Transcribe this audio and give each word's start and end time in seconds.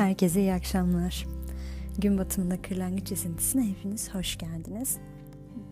Herkese 0.00 0.40
iyi 0.40 0.52
akşamlar. 0.52 1.26
Gün 1.98 2.18
batımında 2.18 2.62
kırlangıç 2.62 3.12
esintisine 3.12 3.68
hepiniz 3.68 4.14
hoş 4.14 4.38
geldiniz. 4.38 4.96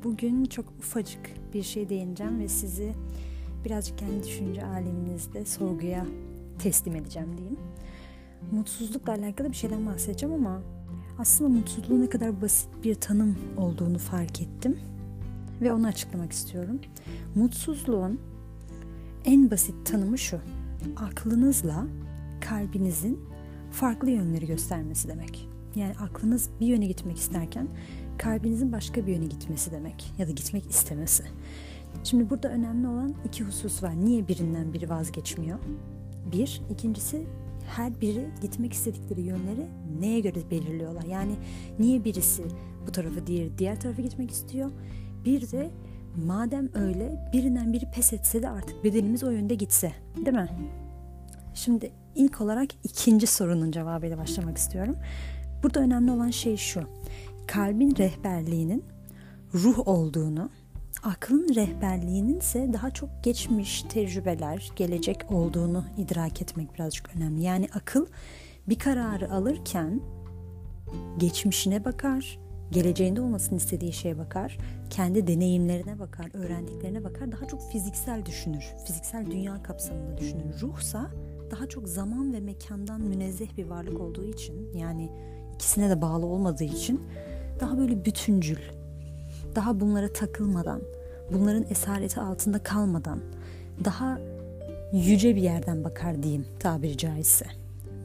Bugün 0.05 0.45
çok 0.45 0.65
ufacık 0.79 1.21
bir 1.55 1.63
şey 1.63 1.89
değineceğim 1.89 2.41
ve 2.41 2.49
sizi 2.49 2.95
birazcık 3.65 3.99
kendi 3.99 4.25
düşünce 4.25 4.65
aleminizde 4.65 5.45
sorguya 5.45 6.07
teslim 6.59 6.97
edeceğim 6.97 7.39
diyeyim. 7.39 7.59
Mutsuzlukla 8.51 9.13
alakalı 9.13 9.51
bir 9.51 9.57
şeyden 9.57 9.87
bahsedeceğim 9.87 10.35
ama 10.35 10.63
aslında 11.19 11.51
mutsuzluğun 11.51 12.01
ne 12.01 12.09
kadar 12.09 12.43
basit 12.43 12.69
bir 12.85 12.95
tanım 12.95 13.39
olduğunu 13.57 13.99
fark 13.99 14.41
ettim 14.41 14.79
ve 15.61 15.73
onu 15.73 15.87
açıklamak 15.87 16.33
istiyorum. 16.33 16.81
Mutsuzluğun 17.35 18.21
en 19.25 19.51
basit 19.51 19.87
tanımı 19.87 20.19
şu. 20.19 20.41
Aklınızla 20.97 21.87
kalbinizin 22.41 23.28
farklı 23.71 24.11
yönleri 24.11 24.47
göstermesi 24.47 25.09
demek. 25.09 25.49
Yani 25.75 25.95
aklınız 26.01 26.51
bir 26.61 26.67
yöne 26.67 26.87
gitmek 26.87 27.17
isterken 27.17 27.69
kalbinizin 28.19 28.73
başka 28.73 29.07
bir 29.07 29.13
yöne 29.13 29.27
gitmesi 29.27 29.73
demek 29.73 30.13
ya 30.19 30.29
da 30.29 30.31
gitmek 30.31 30.71
istemesi. 30.71 31.25
Şimdi 32.05 32.31
burada 32.31 32.49
önemli 32.49 32.89
olan 32.89 33.15
iki 33.25 33.45
husus 33.45 33.83
var. 33.83 33.93
Niye 34.05 34.29
birinden 34.29 34.73
biri 34.73 34.91
vazgeçmiyor? 34.91 35.59
Bir, 36.33 36.63
ikincisi 36.71 37.27
her 37.77 38.01
biri 38.01 38.29
gitmek 38.43 38.73
istedikleri 38.73 39.21
yönleri 39.21 39.67
neye 40.01 40.21
göre 40.21 40.51
belirliyorlar? 40.51 41.03
Yani 41.03 41.33
niye 41.79 42.05
birisi 42.05 42.43
bu 42.87 42.93
tarafa 42.93 43.27
diğer 43.27 43.59
diğer 43.59 43.81
tarafa 43.81 44.03
gitmek 44.03 44.31
istiyor? 44.31 44.71
Bir 45.25 45.51
de 45.51 45.71
madem 46.27 46.69
öyle 46.75 47.31
birinden 47.33 47.73
biri 47.73 47.85
pes 47.95 48.13
etse 48.13 48.43
de 48.43 48.49
artık 48.49 48.85
bedenimiz 48.85 49.25
o 49.25 49.31
yönde 49.31 49.55
gitse, 49.55 49.93
değil 50.17 50.37
mi? 50.37 50.49
Şimdi 51.55 51.91
ilk 52.19 52.41
olarak 52.41 52.69
ikinci 52.85 53.27
sorunun 53.27 53.71
cevabıyla 53.71 54.19
başlamak 54.19 54.59
istiyorum. 54.59 54.97
Burada 55.63 55.81
önemli 55.81 56.11
olan 56.11 56.31
şey 56.31 56.57
şu. 56.57 56.83
Kalbin 57.47 57.97
rehberliğinin 57.97 58.85
ruh 59.55 59.89
olduğunu, 59.89 60.51
aklın 61.03 61.55
rehberliğinin 61.55 62.39
ise 62.39 62.71
daha 62.73 62.91
çok 62.91 63.11
geçmiş 63.23 63.83
tecrübeler, 63.83 64.71
gelecek 64.77 65.33
olduğunu 65.33 65.85
idrak 65.97 66.43
etmek 66.43 66.75
birazcık 66.75 67.17
önemli. 67.17 67.43
Yani 67.43 67.69
akıl 67.75 68.07
bir 68.69 68.79
kararı 68.79 69.33
alırken 69.33 70.01
geçmişine 71.19 71.85
bakar, 71.85 72.39
geleceğinde 72.71 73.21
olmasını 73.21 73.59
istediği 73.59 73.93
şeye 73.93 74.19
bakar, 74.19 74.59
kendi 74.91 75.27
deneyimlerine 75.27 75.99
bakar, 75.99 76.31
öğrendiklerine 76.35 77.05
bakar, 77.05 77.33
daha 77.33 77.49
çok 77.49 77.73
fiziksel 77.73 78.27
düşünür, 78.27 78.65
fiziksel 78.87 79.27
dünya 79.27 79.63
kapsamında 79.63 80.19
düşünür. 80.19 80.61
Ruhsa 80.61 81.11
daha 81.51 81.67
çok 81.67 81.89
zaman 81.89 82.33
ve 82.33 82.41
mekandan 82.41 83.01
münezzeh 83.01 83.57
bir 83.57 83.65
varlık 83.65 84.01
olduğu 84.01 84.25
için 84.25 84.71
yani 84.75 85.11
ikisine 85.55 85.91
de 85.91 86.01
bağlı 86.01 86.27
olmadığı 86.27 86.65
için 86.65 87.01
daha 87.61 87.79
böyle 87.79 88.05
bütüncül, 88.05 88.59
daha 89.55 89.81
bunlara 89.81 90.13
takılmadan, 90.13 90.81
bunların 91.33 91.65
esareti 91.71 92.21
altında 92.21 92.63
kalmadan, 92.63 93.21
daha 93.85 94.19
yüce 94.93 95.37
bir 95.37 95.43
yerden 95.43 95.85
bakar 95.85 96.23
diyeyim 96.23 96.47
tabiri 96.59 96.97
caizse. 96.97 97.47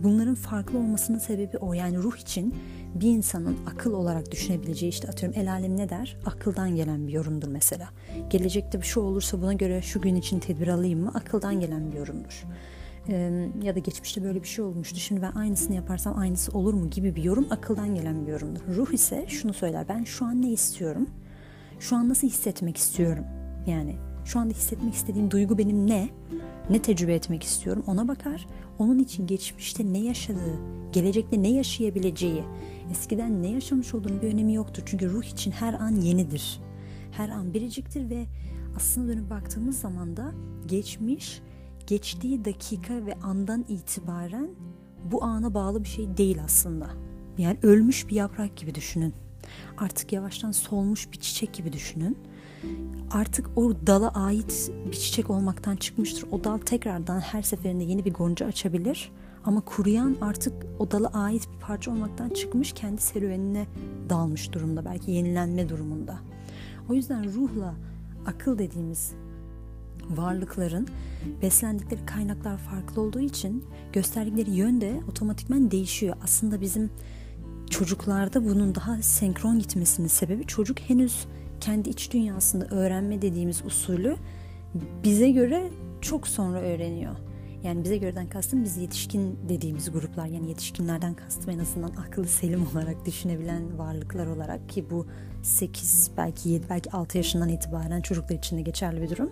Bunların 0.03 0.36
farklı 0.36 0.77
olmasının 0.77 1.17
sebebi 1.17 1.58
o. 1.58 1.73
Yani 1.73 1.97
ruh 1.97 2.17
için 2.17 2.55
bir 2.95 3.08
insanın 3.08 3.58
akıl 3.66 3.94
olarak 3.94 4.31
düşünebileceği 4.31 4.89
işte 4.89 5.08
atıyorum 5.08 5.39
el 5.39 5.52
alem 5.52 5.77
ne 5.77 5.89
der? 5.89 6.17
Akıldan 6.25 6.75
gelen 6.75 7.08
bir 7.08 7.14
yorumdur 7.14 7.47
mesela. 7.47 7.89
Gelecekte 8.30 8.81
bir 8.81 8.86
şey 8.86 9.03
olursa 9.03 9.41
buna 9.41 9.53
göre 9.53 9.81
şu 9.81 10.02
gün 10.02 10.16
için 10.16 10.39
tedbir 10.39 10.67
alayım 10.67 10.99
mı? 10.99 11.11
Akıldan 11.14 11.59
gelen 11.59 11.91
bir 11.91 11.97
yorumdur 11.97 12.44
ya 13.64 13.76
da 13.76 13.80
geçmişte 13.80 14.23
böyle 14.23 14.44
bir 14.44 14.48
şey 14.48 14.66
olmuştu 14.66 15.00
şimdi 15.00 15.22
ben 15.22 15.32
aynısını 15.32 15.76
yaparsam 15.76 16.18
aynısı 16.18 16.52
olur 16.52 16.73
mu 16.73 16.90
gibi 16.90 17.16
bir 17.16 17.23
yorum 17.23 17.48
akıldan 17.50 17.95
gelen 17.95 18.27
bir 18.27 18.32
yorumdur. 18.32 18.61
Ruh 18.76 18.94
ise 18.94 19.26
şunu 19.27 19.54
söyler 19.54 19.88
ben 19.89 20.04
şu 20.04 20.26
an 20.26 20.42
ne 20.42 20.52
istiyorum? 20.52 21.10
Şu 21.80 21.95
an 21.95 22.10
nasıl 22.10 22.27
hissetmek 22.27 22.77
istiyorum? 22.77 23.26
Yani 23.67 23.95
şu 24.26 24.39
anda 24.39 24.54
hissetmek 24.54 24.94
istediğim 24.94 25.32
duygu 25.32 25.58
benim 25.58 25.88
ne? 25.88 26.10
Ne 26.70 26.82
tecrübe 26.82 27.14
etmek 27.14 27.44
istiyorum 27.44 27.83
ona 27.88 28.08
bakar. 28.08 28.48
Onun 28.80 29.00
için 29.00 29.27
geçmişte 29.27 29.94
ne 29.94 30.00
yaşadığı, 30.00 30.60
gelecekte 30.92 31.44
ne 31.44 31.50
yaşayabileceği, 31.50 32.44
eskiden 32.92 33.44
ne 33.44 33.48
yaşamış 33.48 33.94
olduğunun 33.94 34.22
bir 34.22 34.33
önemi 34.33 34.54
yoktur. 34.54 34.83
Çünkü 34.86 35.10
ruh 35.10 35.23
için 35.23 35.52
her 35.52 35.73
an 35.73 35.92
yenidir. 35.92 36.60
Her 37.11 37.30
an 37.30 37.54
biriciktir 37.54 38.10
ve 38.10 38.26
aslında 38.77 39.14
dönüp 39.14 39.30
baktığımız 39.30 39.80
zaman 39.80 40.17
da 40.17 40.32
geçmiş 40.67 41.42
geçtiği 41.88 42.45
dakika 42.45 43.05
ve 43.05 43.14
andan 43.23 43.66
itibaren 43.67 44.49
bu 45.11 45.23
ana 45.23 45.54
bağlı 45.54 45.83
bir 45.83 45.89
şey 45.89 46.17
değil 46.17 46.44
aslında. 46.45 46.89
Yani 47.38 47.58
ölmüş 47.64 48.10
bir 48.10 48.16
yaprak 48.16 48.58
gibi 48.58 48.76
düşünün. 48.76 49.14
Artık 49.77 50.14
yavaştan 50.14 50.52
solmuş 50.52 51.11
bir 51.11 51.20
çiçek 51.20 51.54
gibi 51.54 51.73
düşünün. 51.73 52.17
Artık 53.11 53.58
o 53.58 53.73
dala 53.88 54.10
ait 54.10 54.71
bir 54.86 54.95
çiçek 54.95 55.30
olmaktan 55.30 55.76
çıkmıştır. 55.76 56.26
O 56.32 56.44
dal 56.44 56.58
tekrardan 56.58 57.20
her 57.20 57.42
seferinde 57.42 57.83
yeni 57.83 58.05
bir 58.05 58.14
gonca 58.14 58.45
açabilir. 58.45 59.11
Ama 59.45 59.61
kuruyan 59.61 60.15
artık 60.21 60.54
o 60.80 60.92
dala 60.92 61.08
ait 61.08 61.50
bir 61.54 61.60
parça 61.60 61.92
olmaktan 61.92 62.30
çıkmış 62.30 62.71
kendi 62.71 63.02
serüvenine 63.02 63.67
dalmış 64.10 64.54
durumda. 64.54 64.86
Belki 64.86 65.11
yenilenme 65.11 65.70
durumunda. 65.70 66.20
O 66.89 66.94
yüzden 66.94 67.33
ruhla 67.33 67.76
akıl 68.26 68.58
dediğimiz 68.58 69.14
varlıkların 70.09 70.87
beslendikleri 71.41 72.05
kaynaklar 72.05 72.58
farklı 72.58 73.02
olduğu 73.02 73.19
için 73.19 73.65
gösterdikleri 73.93 74.52
yön 74.52 74.81
de 74.81 75.02
otomatikman 75.09 75.71
değişiyor. 75.71 76.15
Aslında 76.23 76.61
bizim 76.61 76.89
çocuklarda 77.69 78.45
bunun 78.45 78.75
daha 78.75 79.02
senkron 79.02 79.59
gitmesinin 79.59 80.08
sebebi 80.08 80.47
çocuk 80.47 80.80
henüz 80.80 81.25
kendi 81.61 81.89
iç 81.89 82.11
dünyasında 82.14 82.65
öğrenme 82.65 83.21
dediğimiz 83.21 83.65
usulü 83.65 84.15
bize 85.03 85.31
göre 85.31 85.69
çok 86.02 86.27
sonra 86.27 86.59
öğreniyor. 86.59 87.15
Yani 87.64 87.83
bize 87.83 87.97
göreden 87.97 88.30
kastım 88.30 88.64
biz 88.64 88.77
yetişkin 88.77 89.39
dediğimiz 89.49 89.91
gruplar 89.91 90.25
yani 90.25 90.49
yetişkinlerden 90.49 91.14
kastım 91.14 91.49
en 91.49 91.59
azından 91.59 91.89
akıllı 91.89 92.27
selim 92.27 92.67
olarak 92.73 93.05
düşünebilen 93.05 93.77
varlıklar 93.77 94.27
olarak 94.27 94.70
ki 94.70 94.85
bu 94.89 95.08
8 95.43 96.11
belki 96.17 96.49
7 96.49 96.70
belki 96.70 96.91
6 96.91 97.17
yaşından 97.17 97.49
itibaren 97.49 98.02
çocuklar 98.02 98.35
için 98.35 98.58
de 98.58 98.61
geçerli 98.61 99.02
bir 99.02 99.09
durum. 99.09 99.31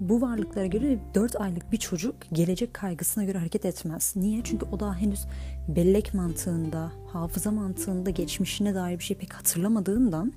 Bu 0.00 0.20
varlıklara 0.20 0.66
göre 0.66 0.98
4 1.14 1.40
aylık 1.40 1.72
bir 1.72 1.76
çocuk 1.76 2.16
gelecek 2.32 2.74
kaygısına 2.74 3.24
göre 3.24 3.38
hareket 3.38 3.64
etmez. 3.64 4.12
Niye? 4.16 4.40
Çünkü 4.44 4.66
o 4.72 4.80
daha 4.80 4.96
henüz 4.96 5.26
bellek 5.68 6.14
mantığında, 6.14 6.92
hafıza 7.12 7.50
mantığında 7.50 8.10
geçmişine 8.10 8.74
dair 8.74 8.98
bir 8.98 9.04
şey 9.04 9.16
pek 9.16 9.32
hatırlamadığından 9.32 10.32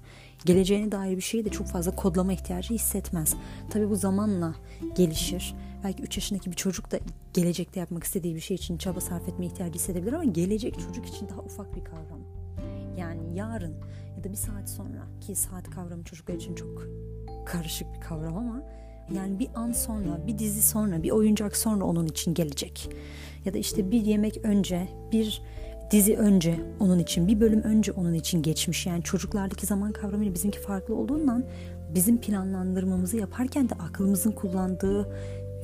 geleceğine 0.45 0.91
dair 0.91 1.17
bir 1.17 1.21
şeyi 1.21 1.45
de 1.45 1.49
çok 1.49 1.67
fazla 1.67 1.95
kodlama 1.95 2.33
ihtiyacı 2.33 2.73
hissetmez. 2.73 3.35
Tabi 3.69 3.89
bu 3.89 3.95
zamanla 3.95 4.55
gelişir. 4.95 5.55
Belki 5.83 6.03
3 6.03 6.17
yaşındaki 6.17 6.51
bir 6.51 6.55
çocuk 6.55 6.91
da 6.91 6.99
gelecekte 7.33 7.79
yapmak 7.79 8.03
istediği 8.03 8.35
bir 8.35 8.39
şey 8.39 8.55
için 8.55 8.77
çaba 8.77 9.01
sarf 9.01 9.29
etme 9.29 9.45
ihtiyacı 9.45 9.73
hissedebilir 9.73 10.13
ama 10.13 10.23
gelecek 10.23 10.79
çocuk 10.79 11.05
için 11.05 11.29
daha 11.29 11.39
ufak 11.39 11.75
bir 11.75 11.83
kavram. 11.83 12.21
Yani 12.97 13.37
yarın 13.37 13.73
ya 14.17 14.23
da 14.23 14.31
bir 14.31 14.37
saat 14.37 14.69
sonra 14.69 15.07
ki 15.21 15.35
saat 15.35 15.69
kavramı 15.69 16.03
çocuklar 16.03 16.35
için 16.35 16.55
çok 16.55 16.83
karışık 17.45 17.87
bir 17.95 18.01
kavram 18.01 18.37
ama 18.37 18.63
yani 19.15 19.39
bir 19.39 19.47
an 19.55 19.71
sonra, 19.71 20.27
bir 20.27 20.39
dizi 20.39 20.61
sonra, 20.61 21.03
bir 21.03 21.11
oyuncak 21.11 21.57
sonra 21.57 21.85
onun 21.85 22.05
için 22.05 22.33
gelecek. 22.33 22.89
Ya 23.45 23.53
da 23.53 23.57
işte 23.57 23.91
bir 23.91 24.01
yemek 24.01 24.39
önce, 24.43 24.89
bir 25.11 25.41
dizi 25.91 26.17
önce 26.17 26.59
onun 26.79 26.99
için, 26.99 27.27
bir 27.27 27.39
bölüm 27.39 27.61
önce 27.61 27.91
onun 27.91 28.13
için 28.13 28.41
geçmiş. 28.41 28.85
Yani 28.85 29.03
çocuklardaki 29.03 29.65
zaman 29.65 29.91
kavramıyla 29.91 30.33
bizimki 30.33 30.59
farklı 30.59 30.95
olduğundan 30.95 31.43
bizim 31.95 32.17
planlandırmamızı 32.17 33.17
yaparken 33.17 33.69
de 33.69 33.73
aklımızın 33.73 34.31
kullandığı 34.31 35.09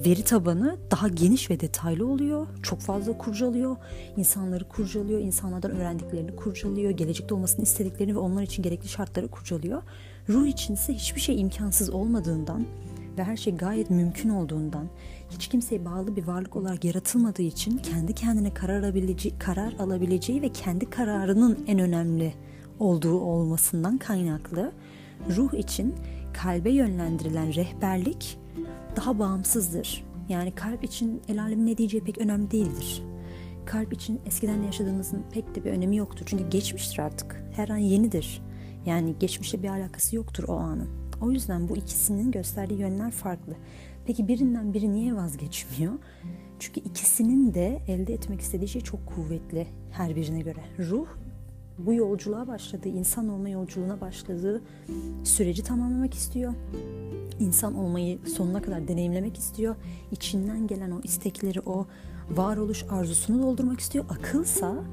veri 0.06 0.24
tabanı 0.24 0.78
daha 0.92 1.07
geniş 1.07 1.50
ve 1.50 1.60
detaylı 1.60 2.07
oluyor. 2.07 2.48
Çok 2.63 2.80
fazla 2.80 3.18
kurcalıyor. 3.18 3.75
insanları 4.18 4.63
kurcalıyor. 4.63 5.19
insanlardan 5.19 5.72
öğrendiklerini 5.72 6.36
kurcalıyor. 6.36 6.92
Gelecekte 6.92 7.36
olmasını 7.36 7.63
istediklerini 7.63 8.16
ve 8.16 8.19
onlar 8.19 8.44
için 8.44 8.63
gerekli 8.63 8.88
şartları 8.88 9.28
kurcalıyor. 9.28 9.81
Ruh 10.30 10.48
için 10.48 10.74
ise 10.74 10.94
hiçbir 10.94 11.22
şey 11.22 11.42
imkansız 11.42 11.89
olmadığından 11.89 12.66
ve 13.18 13.24
her 13.24 13.38
şey 13.38 13.56
gayet 13.56 13.89
mümkün 13.89 14.30
olduğundan, 14.30 14.88
hiç 15.30 15.48
kimseye 15.48 15.86
bağlı 15.86 16.15
bir 16.15 16.27
varlık 16.27 16.56
olarak 16.56 16.83
yaratılmadığı 16.83 17.42
için 17.42 17.77
kendi 17.77 18.13
kendine 18.13 18.54
karar 18.54 18.83
alabileceği, 18.83 19.39
karar 19.39 19.74
alabileceği 19.74 20.42
ve 20.42 20.50
kendi 20.50 20.89
kararının 20.89 21.60
en 21.68 21.80
önemli 21.80 22.33
olduğu 22.80 23.19
olmasından 23.19 23.98
kaynaklı 23.98 24.71
ruh 25.36 25.54
için 25.54 25.95
kalbe 26.33 26.71
yönlendirilen 26.71 27.56
rehberlik 27.56 28.38
daha 28.95 29.19
bağımsızdır. 29.19 30.04
Yani 30.30 30.56
kalp 30.56 30.83
için 30.83 31.21
el 31.27 31.42
alemin 31.42 31.65
ne 31.65 31.77
diyeceği 31.77 32.04
pek 32.04 32.18
önemli 32.18 32.51
değildir. 32.51 33.04
Kalp 33.65 33.94
için 33.94 34.21
eskiden 34.25 34.63
yaşadığımızın 34.63 35.24
pek 35.31 35.56
de 35.56 35.65
bir 35.65 35.71
önemi 35.71 35.98
yoktur. 35.98 36.25
Çünkü 36.25 36.50
geçmiştir 36.50 37.00
artık. 37.00 37.44
Her 37.56 37.69
an 37.69 37.77
yenidir. 37.77 38.42
Yani 38.86 39.15
geçmişte 39.19 39.63
bir 39.63 39.69
alakası 39.69 40.15
yoktur 40.15 40.44
o 40.48 40.54
anın. 40.54 41.02
O 41.24 41.31
yüzden 41.31 41.70
bu 41.70 41.78
ikisinin 41.78 42.31
gösterdiği 42.31 42.80
yönler 42.80 43.12
farklı. 43.12 43.54
Peki 44.06 44.28
birinden 44.28 44.74
biri 44.74 44.94
niye 44.94 45.16
vazgeçmiyor? 45.16 45.94
Çünkü 46.60 46.80
ikisinin 46.80 47.54
de 47.54 47.81
elde 47.88 48.14
etmek 48.14 48.42
istediği 48.42 48.68
şey 48.68 48.81
çok 48.81 49.06
kuvvetli 49.06 49.68
her 49.92 50.16
birine 50.16 50.42
göre. 50.42 50.60
Ruh 50.80 51.08
bu 51.78 51.94
yolculuğa 51.94 52.48
başladığı, 52.48 52.90
insan 52.90 53.30
olma 53.30 53.50
yolculuğuna 53.50 54.02
başladığı 54.02 54.62
süreci 55.24 55.64
tamamlamak 55.64 56.14
istiyor. 56.14 56.54
İnsan 57.40 57.75
olmayı 57.75 58.20
sonuna 58.36 58.62
kadar 58.62 58.88
deneyimlemek 58.88 59.38
istiyor. 59.38 59.75
İçinden 60.12 60.68
gelen 60.68 60.92
o 60.92 61.02
istekleri, 61.04 61.62
o 61.66 61.88
varoluş 62.31 62.86
arzusunu 62.90 63.44
doldurmak 63.44 63.80
istiyor. 63.80 64.06
Akılsa 64.10 64.84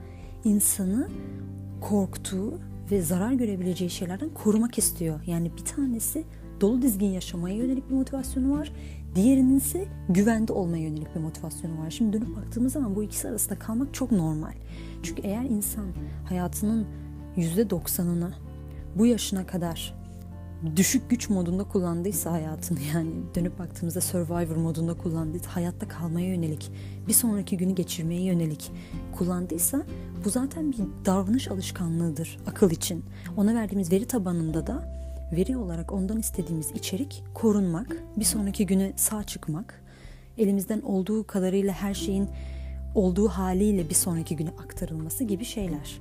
insanı 0.44 1.08
korktuğu 1.80 2.69
ve 2.90 3.02
zarar 3.02 3.32
görebileceği 3.32 3.90
şeylerden 3.90 4.28
korumak 4.34 4.78
istiyor. 4.78 5.20
Yani 5.26 5.50
bir 5.56 5.64
tanesi 5.64 6.24
dolu 6.60 6.82
dizgin 6.82 7.06
yaşamaya 7.06 7.56
yönelik 7.56 7.90
bir 7.90 7.94
motivasyonu 7.94 8.58
var. 8.58 8.72
Diğerinin 9.14 9.56
ise 9.56 9.88
güvende 10.08 10.52
olmaya 10.52 10.82
yönelik 10.84 11.14
bir 11.14 11.20
motivasyonu 11.20 11.78
var. 11.78 11.90
Şimdi 11.90 12.12
dönüp 12.12 12.36
baktığımız 12.36 12.72
zaman 12.72 12.96
bu 12.96 13.02
ikisi 13.02 13.28
arasında 13.28 13.58
kalmak 13.58 13.94
çok 13.94 14.12
normal. 14.12 14.52
Çünkü 15.02 15.22
eğer 15.22 15.44
insan 15.44 15.86
hayatının 16.28 16.86
%90'ını 17.36 18.30
bu 18.96 19.06
yaşına 19.06 19.46
kadar 19.46 19.99
düşük 20.76 21.10
güç 21.10 21.28
modunda 21.28 21.64
kullandıysa 21.64 22.32
hayatını 22.32 22.78
yani 22.94 23.10
dönüp 23.34 23.58
baktığımızda 23.58 24.00
survivor 24.00 24.56
modunda 24.56 24.94
kullandıysa 24.94 25.56
hayatta 25.56 25.88
kalmaya 25.88 26.26
yönelik 26.26 26.70
bir 27.08 27.12
sonraki 27.12 27.56
günü 27.56 27.74
geçirmeye 27.74 28.22
yönelik 28.22 28.72
kullandıysa 29.16 29.82
bu 30.24 30.30
zaten 30.30 30.72
bir 30.72 30.78
davranış 31.04 31.48
alışkanlığıdır 31.48 32.38
akıl 32.46 32.70
için. 32.70 33.04
Ona 33.36 33.54
verdiğimiz 33.54 33.92
veri 33.92 34.06
tabanında 34.06 34.66
da 34.66 35.00
veri 35.32 35.56
olarak 35.56 35.92
ondan 35.92 36.18
istediğimiz 36.18 36.70
içerik 36.70 37.24
korunmak, 37.34 37.96
bir 38.16 38.24
sonraki 38.24 38.66
güne 38.66 38.92
sağ 38.96 39.24
çıkmak, 39.24 39.82
elimizden 40.38 40.80
olduğu 40.80 41.26
kadarıyla 41.26 41.72
her 41.72 41.94
şeyin 41.94 42.28
olduğu 42.94 43.28
haliyle 43.28 43.88
bir 43.88 43.94
sonraki 43.94 44.36
güne 44.36 44.50
aktarılması 44.50 45.24
gibi 45.24 45.44
şeyler. 45.44 46.00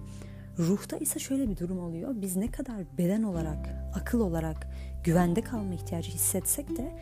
Ruhta 0.59 0.97
ise 0.97 1.19
şöyle 1.19 1.49
bir 1.49 1.57
durum 1.57 1.79
oluyor. 1.79 2.15
Biz 2.15 2.35
ne 2.35 2.51
kadar 2.51 2.97
beden 2.97 3.23
olarak, 3.23 3.69
akıl 3.93 4.19
olarak 4.19 4.67
güvende 5.03 5.41
kalma 5.41 5.73
ihtiyacı 5.73 6.11
hissetsek 6.11 6.77
de 6.77 6.99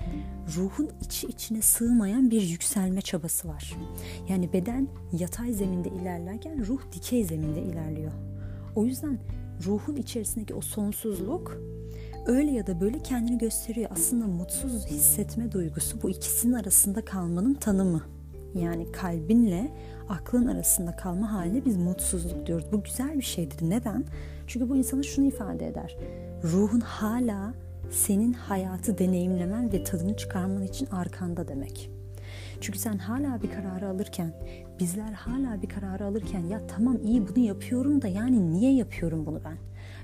ruhun 0.56 0.90
içi 1.02 1.28
içine 1.28 1.62
sığmayan 1.62 2.32
bir 2.32 2.42
yükselme 2.42 3.02
çabası 3.02 3.48
var. 3.48 3.76
Yani 4.30 4.54
beden 4.54 4.88
yatay 5.12 5.54
zeminde 5.54 5.90
ilerlerken 5.90 6.68
ruh 6.68 6.82
dikey 6.94 7.24
zeminde 7.24 7.62
ilerliyor. 7.62 8.12
O 8.76 8.86
yüzden 8.86 9.20
ruhun 9.66 9.96
içerisindeki 9.96 10.54
o 10.54 10.62
sonsuzluk 10.62 11.62
öyle 12.26 12.52
ya 12.52 12.68
da 12.68 12.82
böyle 12.82 13.04
kendini 13.04 13.38
gösteriyor. 13.38 13.90
Aslında 13.94 14.28
mutsuz 14.28 14.86
hissetme 14.86 15.52
duygusu 15.52 16.02
bu 16.02 16.10
ikisinin 16.10 16.54
arasında 16.54 17.06
kalmanın 17.06 17.54
tanımı. 17.54 18.17
Yani 18.56 18.92
kalbinle 18.92 19.72
aklın 20.10 20.48
arasında 20.48 20.96
kalma 20.96 21.34
haline 21.34 21.66
biz 21.66 21.78
mutsuzluk 21.78 22.46
diyoruz. 22.46 22.66
Bu 22.72 22.84
güzel 22.84 23.18
bir 23.18 23.22
şeydir. 23.22 23.70
Neden? 23.70 24.06
Çünkü 24.48 24.70
bu 24.70 24.76
insana 24.76 25.04
şunu 25.04 25.28
ifade 25.28 25.68
eder. 25.68 25.98
Ruhun 26.44 26.80
hala 26.80 27.54
senin 27.92 28.34
hayatı 28.34 28.98
deneyimlemen 28.98 29.72
ve 29.74 29.84
tadını 29.84 30.18
çıkarman 30.18 30.64
için 30.64 30.86
arkanda 30.86 31.48
demek. 31.48 31.90
Çünkü 32.62 32.80
sen 32.80 32.98
hala 32.98 33.42
bir 33.42 33.50
kararı 33.52 33.88
alırken, 33.88 34.34
bizler 34.80 35.12
hala 35.12 35.62
bir 35.62 35.70
kararı 35.70 36.06
alırken 36.06 36.44
ya 36.46 36.62
tamam 36.68 36.98
iyi 37.04 37.28
bunu 37.28 37.46
yapıyorum 37.46 38.02
da 38.02 38.08
yani 38.08 38.54
niye 38.54 38.74
yapıyorum 38.74 39.26
bunu 39.26 39.42
ben? 39.46 39.58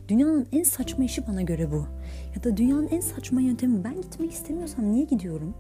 Dünyanın 0.08 0.48
en 0.52 0.64
saçma 0.64 1.04
işi 1.04 1.28
bana 1.28 1.42
göre 1.42 1.72
bu. 1.72 1.86
Ya 2.36 2.44
da 2.44 2.58
dünyanın 2.58 2.88
en 2.88 3.02
saçma 3.02 3.42
yöntemi 3.42 3.84
ben 3.84 4.02
gitmek 4.02 4.32
istemiyorsam 4.32 4.92
niye 4.92 5.06
gidiyorum? 5.06 5.56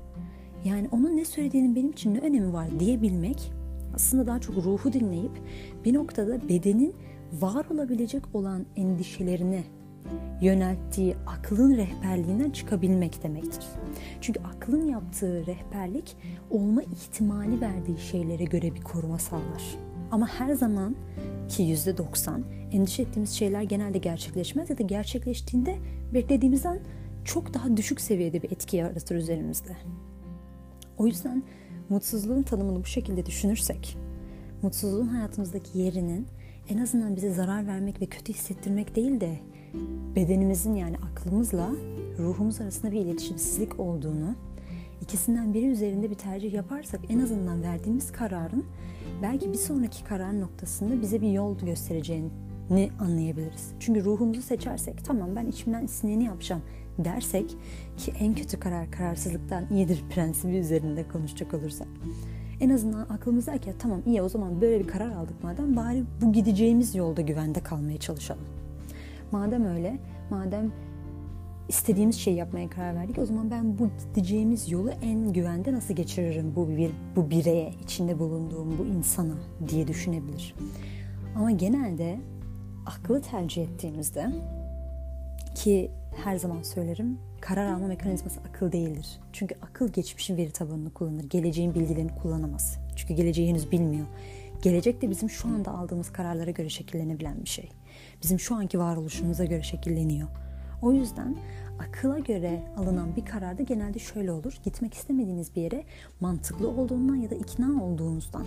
Yani 0.65 0.87
onun 0.91 1.17
ne 1.17 1.25
söylediğinin 1.25 1.75
benim 1.75 1.91
için 1.91 2.13
ne 2.13 2.19
önemi 2.19 2.53
var 2.53 2.79
diyebilmek 2.79 3.51
aslında 3.95 4.27
daha 4.27 4.39
çok 4.39 4.55
ruhu 4.55 4.93
dinleyip 4.93 5.31
bir 5.85 5.93
noktada 5.93 6.49
bedenin 6.49 6.93
var 7.41 7.65
olabilecek 7.69 8.23
olan 8.33 8.65
endişelerini 8.75 9.63
yönelttiği 10.41 11.15
aklın 11.27 11.77
rehberliğinden 11.77 12.49
çıkabilmek 12.49 13.23
demektir. 13.23 13.65
Çünkü 14.21 14.39
aklın 14.39 14.87
yaptığı 14.87 15.45
rehberlik 15.45 16.17
olma 16.49 16.83
ihtimali 16.83 17.61
verdiği 17.61 17.97
şeylere 17.97 18.43
göre 18.43 18.75
bir 18.75 18.81
koruma 18.81 19.19
sağlar. 19.19 19.63
Ama 20.11 20.27
her 20.27 20.53
zaman 20.53 20.95
ki 21.49 21.63
yüzde 21.63 21.97
doksan 21.97 22.43
endişe 22.71 23.03
ettiğimiz 23.03 23.29
şeyler 23.29 23.61
genelde 23.61 23.97
gerçekleşmez 23.97 24.69
ya 24.69 24.77
da 24.77 24.83
gerçekleştiğinde 24.83 25.75
beklediğimizden 26.13 26.79
çok 27.25 27.53
daha 27.53 27.77
düşük 27.77 28.01
seviyede 28.01 28.41
bir 28.43 28.51
etki 28.51 28.77
yaratır 28.77 29.15
üzerimizde. 29.15 29.77
O 30.97 31.07
yüzden 31.07 31.43
mutsuzluğun 31.89 32.43
tanımını 32.43 32.79
bu 32.79 32.85
şekilde 32.85 33.25
düşünürsek, 33.25 33.97
mutsuzluğun 34.61 35.07
hayatımızdaki 35.07 35.79
yerinin 35.79 36.27
en 36.69 36.77
azından 36.77 37.15
bize 37.15 37.33
zarar 37.33 37.67
vermek 37.67 38.01
ve 38.01 38.05
kötü 38.05 38.33
hissettirmek 38.33 38.95
değil 38.95 39.21
de 39.21 39.39
bedenimizin 40.15 40.75
yani 40.75 40.97
aklımızla 40.97 41.69
ruhumuz 42.19 42.61
arasında 42.61 42.91
bir 42.91 42.99
iletişimsizlik 42.99 43.79
olduğunu, 43.79 44.35
ikisinden 45.01 45.53
biri 45.53 45.65
üzerinde 45.65 46.09
bir 46.09 46.15
tercih 46.15 46.53
yaparsak 46.53 47.01
en 47.09 47.19
azından 47.19 47.63
verdiğimiz 47.63 48.11
kararın 48.11 48.65
belki 49.21 49.53
bir 49.53 49.57
sonraki 49.57 50.03
karar 50.03 50.41
noktasında 50.41 51.01
bize 51.01 51.21
bir 51.21 51.31
yol 51.31 51.57
göstereceğini 51.59 52.29
anlayabiliriz. 52.99 53.71
Çünkü 53.79 54.03
ruhumuzu 54.03 54.41
seçersek 54.41 55.05
tamam 55.05 55.35
ben 55.35 55.47
içimden 55.47 55.85
istineni 55.85 56.23
yapacağım 56.23 56.61
dersek 56.99 57.49
ki 57.97 58.13
en 58.19 58.35
kötü 58.35 58.59
karar 58.59 58.91
kararsızlıktan 58.91 59.65
iyidir 59.71 60.03
prensibi 60.09 60.57
üzerinde 60.57 61.07
konuşacak 61.07 61.53
olursak. 61.53 61.87
En 62.61 62.69
azından 62.69 63.01
aklımızda 63.01 63.57
ki 63.57 63.73
tamam 63.79 64.01
iyi 64.05 64.21
o 64.21 64.29
zaman 64.29 64.61
böyle 64.61 64.79
bir 64.79 64.87
karar 64.87 65.11
aldık 65.11 65.43
madem 65.43 65.75
bari 65.75 66.03
bu 66.21 66.33
gideceğimiz 66.33 66.95
yolda 66.95 67.21
güvende 67.21 67.59
kalmaya 67.59 67.99
çalışalım. 67.99 68.43
Madem 69.31 69.65
öyle, 69.65 69.99
madem 70.29 70.71
istediğimiz 71.69 72.15
şeyi 72.15 72.37
yapmaya 72.37 72.69
karar 72.69 72.95
verdik 72.95 73.19
o 73.19 73.25
zaman 73.25 73.51
ben 73.51 73.77
bu 73.77 73.89
gideceğimiz 74.15 74.71
yolu 74.71 74.89
en 75.01 75.33
güvende 75.33 75.73
nasıl 75.73 75.93
geçiririm 75.93 76.53
bu 76.55 76.69
bir 76.69 76.91
bu 77.15 77.29
bireye, 77.29 77.73
içinde 77.83 78.19
bulunduğum 78.19 78.77
bu 78.77 78.85
insana 78.85 79.33
diye 79.69 79.87
düşünebilir. 79.87 80.55
Ama 81.35 81.51
genelde 81.51 82.19
aklı 82.85 83.21
tercih 83.21 83.63
ettiğimizde 83.63 84.31
ki 85.55 85.91
her 86.23 86.37
zaman 86.37 86.61
söylerim 86.61 87.17
karar 87.41 87.73
alma 87.73 87.87
mekanizması 87.87 88.39
akıl 88.49 88.71
değildir. 88.71 89.19
Çünkü 89.33 89.55
akıl 89.61 89.87
geçmişin 89.87 90.37
veri 90.37 90.51
tabanını 90.51 90.93
kullanır. 90.93 91.23
Geleceğin 91.23 91.75
bilgilerini 91.75 92.15
kullanamaz. 92.15 92.77
Çünkü 92.95 93.13
geleceği 93.13 93.49
henüz 93.49 93.71
bilmiyor. 93.71 94.05
Gelecek 94.61 95.01
de 95.01 95.09
bizim 95.09 95.29
şu 95.29 95.47
anda 95.47 95.71
aldığımız 95.71 96.13
kararlara 96.13 96.51
göre 96.51 96.69
şekillenebilen 96.69 97.41
bir 97.43 97.49
şey. 97.49 97.69
Bizim 98.23 98.39
şu 98.39 98.55
anki 98.55 98.79
varoluşumuza 98.79 99.45
göre 99.45 99.63
şekilleniyor. 99.63 100.27
O 100.81 100.93
yüzden 100.93 101.35
akıla 101.79 102.19
göre 102.19 102.61
alınan 102.77 103.15
bir 103.15 103.25
kararda 103.25 103.63
genelde 103.63 103.99
şöyle 103.99 104.31
olur. 104.31 104.57
Gitmek 104.63 104.93
istemediğiniz 104.93 105.55
bir 105.55 105.61
yere 105.61 105.83
mantıklı 106.19 106.67
olduğundan 106.67 107.15
ya 107.15 107.29
da 107.29 107.35
ikna 107.35 107.83
olduğunuzdan 107.83 108.45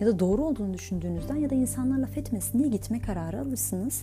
ya 0.00 0.06
da 0.06 0.18
doğru 0.18 0.44
olduğunu 0.44 0.74
düşündüğünüzden 0.74 1.36
ya 1.36 1.50
da 1.50 1.54
insanlar 1.54 1.98
laf 1.98 2.18
etmesin 2.18 2.58
diye 2.58 2.68
gitme 2.68 3.00
kararı 3.00 3.40
alırsınız. 3.40 4.02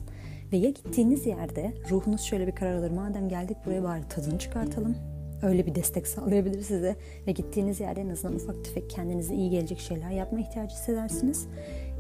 Ve 0.52 0.58
ya 0.58 0.70
gittiğiniz 0.70 1.26
yerde 1.26 1.74
ruhunuz 1.90 2.22
şöyle 2.22 2.48
bir 2.48 2.56
karar 2.56 2.74
alır. 2.74 2.92
Madem 2.92 3.30
geldik 3.30 3.58
buraya 3.66 3.84
bari 3.84 4.08
tadını 4.10 4.40
çıkartalım. 4.40 4.96
Öyle 5.44 5.66
bir 5.66 5.76
destek 5.76 6.08
sağlayabilir 6.08 6.62
size. 6.62 6.96
Ve 7.28 7.32
gittiğiniz 7.32 7.80
yerde 7.80 8.02
en 8.02 8.10
azından 8.10 8.36
ufak 8.36 8.66
tefek 8.66 8.90
kendinize 8.90 9.36
iyi 9.36 9.50
gelecek 9.50 9.80
şeyler 9.80 10.10
yapma 10.10 10.40
ihtiyacı 10.40 10.76
hissedersiniz. 10.76 11.48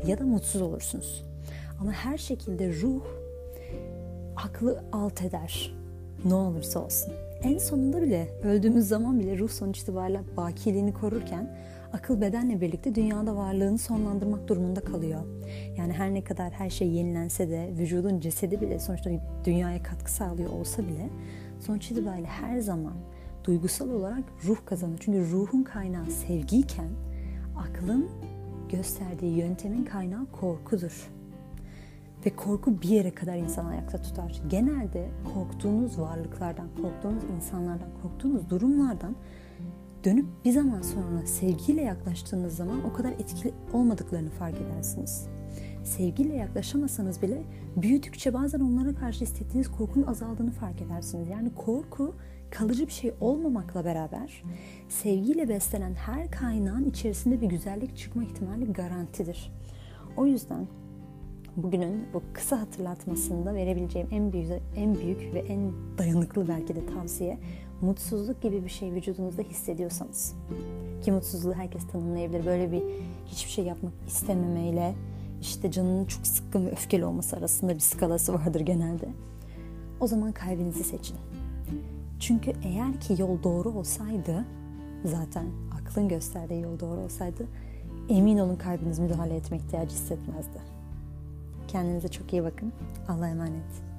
Ya 0.07 0.19
da 0.19 0.23
mutsuz 0.23 0.61
olursunuz. 0.61 1.23
Ama 1.81 1.91
her 1.91 2.17
şekilde 2.17 2.73
ruh 2.81 3.03
aklı 4.35 4.83
alt 4.91 5.21
eder. 5.21 5.75
Ne 6.25 6.33
olursa 6.33 6.79
olsun. 6.79 7.13
En 7.43 7.57
sonunda 7.57 8.01
bile 8.01 8.27
öldüğümüz 8.43 8.87
zaman 8.87 9.19
bile 9.19 9.37
ruh 9.37 9.49
sonuç 9.49 9.79
itibariyle 9.79 10.21
bakiliğini 10.37 10.93
korurken 10.93 11.57
akıl 11.93 12.21
bedenle 12.21 12.61
birlikte 12.61 12.95
dünyada 12.95 13.35
varlığını 13.35 13.77
sonlandırmak 13.77 14.47
durumunda 14.47 14.81
kalıyor. 14.81 15.21
Yani 15.77 15.93
her 15.93 16.13
ne 16.13 16.23
kadar 16.23 16.51
her 16.51 16.69
şey 16.69 16.87
yenilense 16.87 17.49
de 17.49 17.73
vücudun 17.77 18.19
cesedi 18.19 18.61
bile 18.61 18.79
sonuçta 18.79 19.09
dünyaya 19.45 19.83
katkı 19.83 20.11
sağlıyor 20.11 20.49
olsa 20.49 20.83
bile 20.83 21.09
sonuç 21.59 21.91
itibariyle 21.91 22.27
her 22.27 22.59
zaman 22.59 22.93
duygusal 23.43 23.89
olarak 23.89 24.23
ruh 24.45 24.57
kazanır. 24.65 24.97
Çünkü 24.99 25.31
ruhun 25.31 25.63
kaynağı 25.63 26.05
sevgiyken 26.05 26.89
aklın 27.57 28.09
gösterdiği 28.71 29.37
yöntemin 29.37 29.85
kaynağı 29.85 30.25
korkudur. 30.25 31.09
Ve 32.25 32.29
korku 32.29 32.81
bir 32.81 32.89
yere 32.89 33.11
kadar 33.11 33.35
insanı 33.35 33.69
ayakta 33.69 33.97
tutar. 33.97 34.41
Genelde 34.49 35.09
korktuğunuz 35.33 35.99
varlıklardan, 35.99 36.67
korktuğunuz 36.81 37.23
insanlardan, 37.35 37.89
korktuğunuz 38.01 38.49
durumlardan 38.49 39.15
dönüp 40.03 40.25
bir 40.45 40.51
zaman 40.51 40.81
sonra 40.81 41.25
sevgiyle 41.25 41.81
yaklaştığınız 41.81 42.55
zaman 42.55 42.85
o 42.85 42.93
kadar 42.93 43.11
etkili 43.11 43.53
olmadıklarını 43.73 44.29
fark 44.29 44.55
edersiniz. 44.61 45.27
Sevgiyle 45.83 46.35
yaklaşamasanız 46.35 47.21
bile 47.21 47.43
büyüdükçe 47.77 48.33
bazen 48.33 48.59
onlara 48.59 48.95
karşı 48.95 49.21
hissettiğiniz 49.25 49.71
korkunun 49.71 50.07
azaldığını 50.07 50.51
fark 50.51 50.81
edersiniz. 50.81 51.29
Yani 51.29 51.53
korku 51.55 52.15
kalıcı 52.51 52.87
bir 52.87 52.91
şey 52.91 53.13
olmamakla 53.21 53.85
beraber 53.85 54.43
sevgiyle 54.89 55.49
beslenen 55.49 55.93
her 55.93 56.31
kaynağın 56.31 56.89
içerisinde 56.89 57.41
bir 57.41 57.47
güzellik 57.47 57.97
çıkma 57.97 58.23
ihtimali 58.23 58.73
garantidir. 58.73 59.51
O 60.17 60.25
yüzden 60.25 60.67
bugünün 61.57 62.05
bu 62.13 62.23
kısa 62.33 62.61
hatırlatmasında 62.61 63.53
verebileceğim 63.53 64.07
en 64.11 64.33
büyük, 64.33 64.51
en 64.75 64.95
büyük 64.95 65.33
ve 65.33 65.39
en 65.39 65.71
dayanıklı 65.97 66.47
belki 66.47 66.75
de 66.75 66.85
tavsiye 66.85 67.37
mutsuzluk 67.81 68.41
gibi 68.41 68.63
bir 68.63 68.69
şey 68.69 68.91
vücudunuzda 68.91 69.41
hissediyorsanız 69.41 70.33
ki 71.03 71.11
mutsuzluğu 71.11 71.53
herkes 71.53 71.87
tanımlayabilir. 71.87 72.45
Böyle 72.45 72.71
bir 72.71 72.83
hiçbir 73.25 73.51
şey 73.51 73.65
yapmak 73.65 73.93
istememeyle 74.07 74.95
işte 75.41 75.71
canının 75.71 76.05
çok 76.05 76.27
sıkkın 76.27 76.65
ve 76.65 76.71
öfkeli 76.71 77.05
olması 77.05 77.37
arasında 77.37 77.75
bir 77.75 77.79
skalası 77.79 78.33
vardır 78.33 78.61
genelde. 78.61 79.09
O 79.99 80.07
zaman 80.07 80.31
kalbinizi 80.31 80.83
seçin. 80.83 81.17
Çünkü 82.19 82.53
eğer 82.63 82.99
ki 82.99 83.15
yol 83.21 83.43
doğru 83.43 83.69
olsaydı 83.69 84.45
zaten 85.05 85.45
aklın 85.81 86.07
gösterdiği 86.07 86.61
yol 86.61 86.79
doğru 86.79 86.99
olsaydı 86.99 87.47
emin 88.09 88.37
olun 88.37 88.55
kalbiniz 88.55 88.99
müdahale 88.99 89.35
etme 89.35 89.57
ihtiyacı 89.57 89.95
hissetmezdi. 89.95 90.59
Kendinize 91.67 92.07
çok 92.07 92.33
iyi 92.33 92.43
bakın. 92.43 92.73
Allah'a 93.07 93.29
emanet. 93.29 93.92